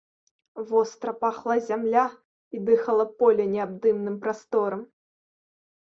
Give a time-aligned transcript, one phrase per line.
[0.69, 2.07] Востра пахла зямля,
[2.57, 4.81] і дыхала поле неабдымным прасторам.